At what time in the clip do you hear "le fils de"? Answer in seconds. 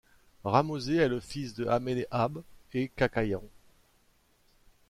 1.07-1.67